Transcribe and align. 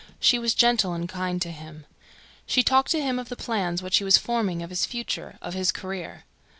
She 0.19 0.39
was 0.39 0.55
gentle 0.55 0.93
and 0.93 1.07
kind 1.07 1.39
to 1.43 1.51
him. 1.51 1.85
She 2.47 2.63
talked 2.63 2.89
to 2.89 2.99
him 3.03 3.19
of 3.19 3.29
the 3.29 3.35
plans 3.35 3.83
which 3.83 3.97
he 3.97 4.03
was 4.03 4.17
forming, 4.17 4.63
of 4.63 4.71
his 4.71 4.83
future, 4.83 5.37
of 5.43 5.53
his 5.53 5.71
career. 5.71 6.23